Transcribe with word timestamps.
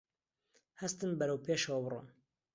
هەستن 0.81 1.09
بەرەو 1.19 1.43
پێشەوە 1.45 1.79
بڕۆن 1.83 2.05